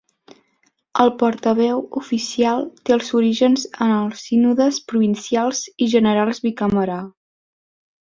El 1.03 1.11
portaveu 1.23 1.83
oficial 2.01 2.65
té 2.89 2.97
els 2.97 3.13
orígens 3.21 3.67
en 3.87 3.95
el 3.99 4.11
sínodes 4.25 4.83
provincials 4.91 5.65
i 5.89 5.93
generals 5.97 6.47
bicameral. 6.51 7.17